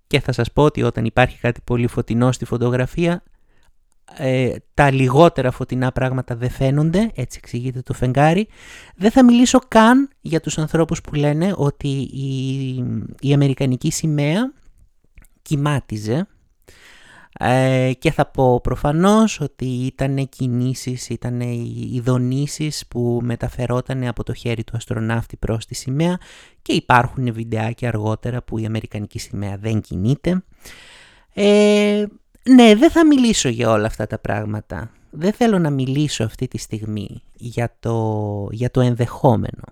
[0.08, 3.24] και θα σας πω ότι όταν υπάρχει κάτι πολύ φωτεινό στη φωτογραφία
[4.18, 8.48] ε, τα λιγότερα φωτεινά πράγματα δεν φαίνονται, έτσι εξηγείται το φεγγάρι.
[8.96, 12.76] Δεν θα μιλήσω καν για τους ανθρώπους που λένε ότι η,
[13.20, 14.54] η Αμερικανική σημαία
[15.42, 16.28] κοιμάτιζε
[17.42, 24.34] ε, και θα πω προφανώς ότι ήταν κινήσεις, ήταν οι δονήσεις που μεταφερόταν από το
[24.34, 26.18] χέρι του αστροναύτη προς τη σημαία
[26.62, 30.44] και υπάρχουν βιντεάκια αργότερα που η Αμερικανική σημαία δεν κινείται.
[31.34, 32.06] Ε,
[32.44, 34.92] ναι, δεν θα μιλήσω για όλα αυτά τα πράγματα.
[35.10, 39.64] Δεν θέλω να μιλήσω αυτή τη στιγμή για το, για το ενδεχόμενο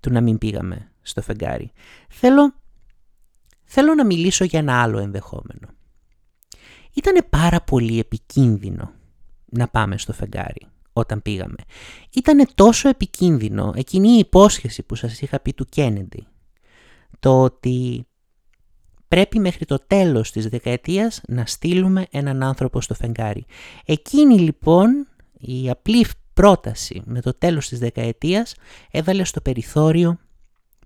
[0.00, 1.72] του να μην πήγαμε στο φεγγάρι.
[2.08, 2.54] Θέλω,
[3.64, 5.68] θέλω να μιλήσω για ένα άλλο ενδεχόμενο.
[6.94, 8.92] Ήταν πάρα πολύ επικίνδυνο
[9.44, 11.56] να πάμε στο φεγγάρι όταν πήγαμε.
[12.10, 16.26] Ήταν τόσο επικίνδυνο εκείνη η υπόσχεση που σας είχα πει του Κέννεντι.
[17.20, 18.06] Το ότι
[19.14, 23.44] πρέπει μέχρι το τέλος της δεκαετίας να στείλουμε έναν άνθρωπο στο φεγγάρι.
[23.84, 25.06] Εκείνη λοιπόν
[25.38, 28.54] η απλή πρόταση με το τέλος της δεκαετίας
[28.90, 30.18] έβαλε στο περιθώριο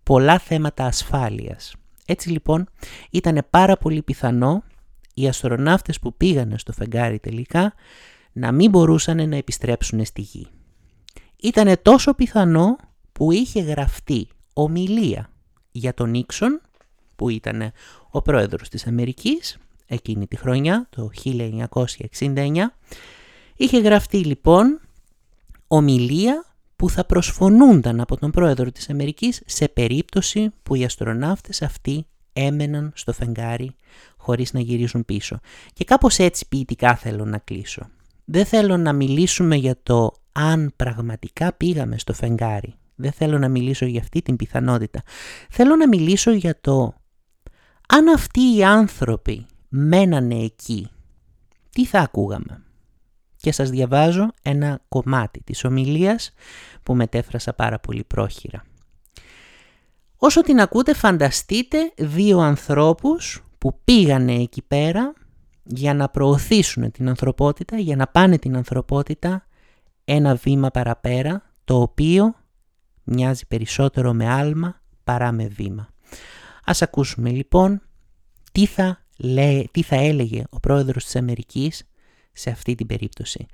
[0.02, 1.74] πολλά θέματα ασφάλειας.
[2.06, 2.68] Έτσι λοιπόν
[3.10, 4.62] ήταν πάρα πολύ πιθανό
[5.14, 7.72] οι αστροναύτες που πήγανε στο φεγγάρι τελικά
[8.32, 10.46] να μην μπορούσαν να επιστρέψουν στη γη.
[11.36, 12.76] Ήτανε τόσο πιθανό
[13.12, 15.30] που είχε γραφτεί ομιλία
[15.70, 16.60] για τον Νίξον,
[17.18, 17.72] που ήταν
[18.10, 21.10] ο πρόεδρος της Αμερικής εκείνη τη χρονιά, το
[22.20, 22.56] 1969,
[23.56, 24.80] είχε γραφτεί λοιπόν
[25.66, 26.44] ομιλία
[26.76, 32.92] που θα προσφωνούνταν από τον πρόεδρο της Αμερικής σε περίπτωση που οι αστροναύτες αυτοί έμεναν
[32.94, 33.74] στο φεγγάρι
[34.16, 35.40] χωρίς να γυρίζουν πίσω.
[35.72, 37.88] Και κάπως έτσι ποιητικά θέλω να κλείσω.
[38.24, 42.74] Δεν θέλω να μιλήσουμε για το αν πραγματικά πήγαμε στο φεγγάρι.
[42.94, 45.02] Δεν θέλω να μιλήσω για αυτή την πιθανότητα.
[45.50, 46.94] Θέλω να μιλήσω για το
[47.92, 50.90] αν αυτοί οι άνθρωποι μένανε εκεί,
[51.70, 52.62] τι θα ακούγαμε;
[53.36, 56.32] Και σας διαβάζω ένα κομμάτι της ομιλίας
[56.82, 58.64] που μετέφρασα πάρα πολύ πρόχειρα.
[60.16, 65.12] Όσο την ακούτε φανταστείτε δύο ανθρώπους που πήγανε εκεί πέρα
[65.62, 69.46] για να προωθήσουν την ανθρωπότητα, για να πάνε την ανθρωπότητα
[70.04, 72.34] ένα βήμα παραπέρα, το οποίο
[73.04, 75.88] μοιάζει περισσότερο με άλμα παρά με βήμα.
[76.68, 77.82] Ας ακούσουμε λοιπόν
[78.52, 79.04] τι θα,
[79.70, 81.82] τι θα έλεγε ο πρόεδρος της Αμερικής
[82.32, 83.46] σε αυτή την περίπτωση.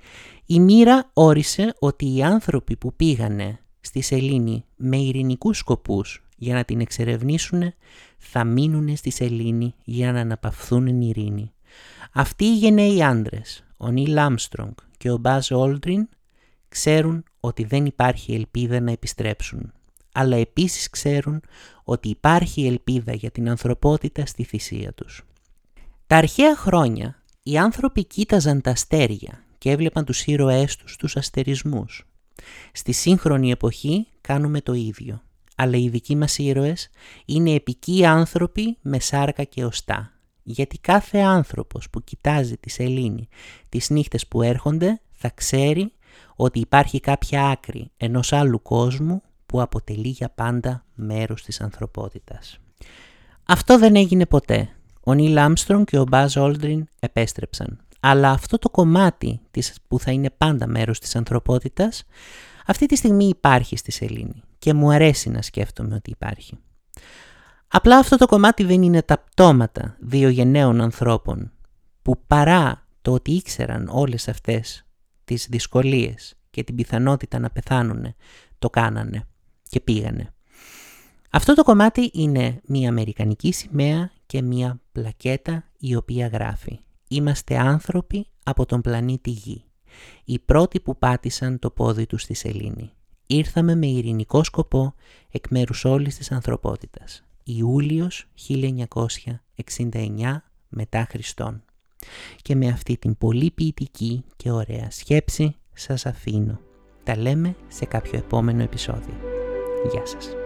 [0.45, 6.63] Η μοίρα όρισε ότι οι άνθρωποι που πήγανε στη Σελήνη με ειρηνικούς σκοπούς για να
[6.65, 7.73] την εξερευνήσουν
[8.17, 11.53] θα μείνουν στη σελήνη για να αναπαυθούν εν ειρήνη.
[12.13, 16.09] Αυτοί οι γενναίοι άντρες, ο Νίλ Άμστρονγκ και ο Μπάζ Όλτριν,
[16.67, 19.73] ξέρουν ότι δεν υπάρχει ελπίδα να επιστρέψουν,
[20.15, 21.41] αλλά επίσης ξέρουν
[21.83, 25.25] ότι υπάρχει ελπίδα για την ανθρωπότητα στη θυσία τους.
[26.07, 32.07] Τα αρχαία χρόνια οι άνθρωποι κοίταζαν τα αστέρια και έβλεπαν τους ήρωές τους, τους αστερισμούς.
[32.71, 35.21] Στη σύγχρονη εποχή κάνουμε το ίδιο
[35.55, 36.89] αλλά οι δικοί μας ήρωες
[37.25, 40.09] είναι επικοί άνθρωποι με σάρκα και οστά.
[40.43, 43.27] Γιατί κάθε άνθρωπος που κοιτάζει τη σελήνη
[43.69, 45.93] τις νύχτες που έρχονται θα ξέρει
[46.35, 52.59] ότι υπάρχει κάποια άκρη ενός άλλου κόσμου που αποτελεί για πάντα μέρος της ανθρωπότητας.
[53.45, 54.69] Αυτό δεν έγινε ποτέ.
[55.03, 57.79] Ο Νίλ Άμστρον και ο Μπάζ Όλντριν επέστρεψαν.
[57.99, 62.03] Αλλά αυτό το κομμάτι της που θα είναι πάντα μέρος της ανθρωπότητας
[62.65, 66.57] αυτή τη στιγμή υπάρχει στη σελήνη και μου αρέσει να σκέφτομαι ότι υπάρχει.
[67.67, 71.51] Απλά αυτό το κομμάτι δεν είναι τα πτώματα δύο γενναίων ανθρώπων
[72.01, 74.85] που παρά το ότι ήξεραν όλες αυτές
[75.23, 78.15] τις δυσκολίες και την πιθανότητα να πεθάνουν,
[78.59, 79.27] το κάνανε
[79.69, 80.33] και πήγανε.
[81.29, 88.27] Αυτό το κομμάτι είναι μια αμερικανική σημαία και μια πλακέτα η οποία γράφει «Είμαστε άνθρωποι
[88.43, 89.63] από τον πλανήτη Γη,
[90.25, 92.91] οι πρώτοι που πάτησαν το πόδι τους στη σελήνη
[93.27, 94.93] ήρθαμε με ειρηνικό σκοπό
[95.31, 97.23] εκ μέρους όλης της ανθρωπότητας.
[97.43, 101.63] Ιούλιος 1969 μετά Χριστόν.
[102.41, 106.59] Και με αυτή την πολύ ποιητική και ωραία σκέψη σας αφήνω.
[107.03, 109.44] Τα λέμε σε κάποιο επόμενο επεισόδιο.
[109.91, 110.44] Γεια σας.